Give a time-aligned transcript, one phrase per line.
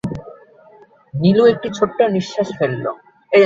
[1.13, 2.85] নীলু ছোট্ট একটা নিঃশ্বাস ফেলল।